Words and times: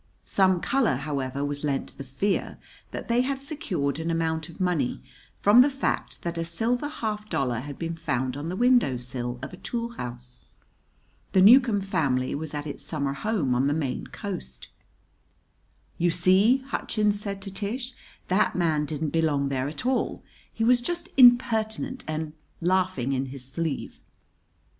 Some 0.25 0.61
color, 0.61 0.95
however, 0.95 1.45
was 1.45 1.63
lent 1.63 1.89
to 1.89 1.97
the 1.99 2.03
fear 2.03 2.57
that 2.89 3.07
they 3.07 3.21
had 3.21 3.39
secured 3.39 3.99
an 3.99 4.09
amount 4.09 4.49
of 4.49 4.59
money, 4.59 4.99
from 5.35 5.61
the 5.61 5.69
fact 5.69 6.23
that 6.23 6.39
a 6.39 6.43
silver 6.43 6.87
half 6.87 7.29
dollar 7.29 7.59
had 7.59 7.77
been 7.77 7.93
found 7.93 8.35
on 8.35 8.49
the 8.49 8.55
window 8.55 8.97
sill 8.97 9.37
of 9.43 9.53
a 9.53 9.57
tool 9.57 9.89
house. 9.97 10.39
The 11.33 11.41
Newcomb 11.41 11.81
family 11.81 12.33
was 12.33 12.55
at 12.55 12.65
its 12.65 12.83
summer 12.83 13.13
home 13.13 13.53
on 13.53 13.67
the 13.67 13.75
Maine 13.75 14.07
coast. 14.07 14.69
"You 15.99 16.09
see," 16.09 16.63
Hutchins 16.69 17.21
said 17.21 17.39
to 17.43 17.51
Tish, 17.51 17.93
"that 18.27 18.55
man 18.55 18.85
didn't 18.85 19.11
belong 19.11 19.49
there 19.49 19.67
at 19.67 19.85
all. 19.85 20.23
He 20.51 20.63
was 20.63 20.81
just 20.81 21.09
impertinent 21.15 22.03
and 22.07 22.33
laughing 22.59 23.13
in 23.13 23.27
his 23.27 23.45
sleeve." 23.45 24.01